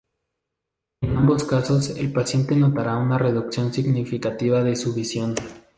En 1.03 1.15
ambos 1.15 1.43
casos 1.43 1.89
el 1.91 2.11
paciente 2.11 2.55
notara 2.55 2.97
una 2.97 3.19
reducción 3.19 3.71
significativa 3.71 4.63
de 4.63 4.75
su 4.75 4.95
visión. 4.95 5.35